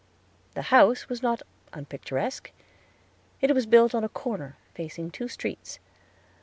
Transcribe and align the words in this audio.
The 0.55 0.63
house 0.73 1.07
was 1.09 1.21
not 1.21 1.43
unpicturesque. 1.73 2.51
It 3.39 3.53
was 3.53 3.67
built 3.67 3.93
on 3.93 4.03
a 4.03 4.09
corner, 4.09 4.57
facing 4.73 5.11
two 5.11 5.27
streets. 5.27 5.77